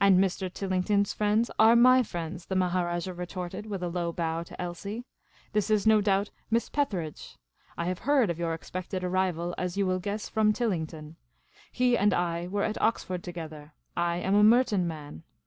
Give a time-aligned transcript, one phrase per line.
[0.03, 0.51] And Mr.
[0.51, 5.05] Tillington's friends are my friends," the Maharajah retorted, with a low bow to Elsie."
[5.53, 7.37] This is no doubt Miss Petheridge.
[7.77, 11.17] I have heard of your expected arrival, as you will guess, from Tillington.
[11.71, 15.21] He and I were at Oxford together; I am a Merton man.